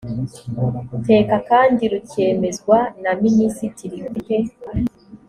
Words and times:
teka 1.07 1.35
kandi 1.49 1.83
rukemezwa 1.93 2.77
na 3.03 3.11
minisitiri 3.23 3.97
ufite 4.19 4.35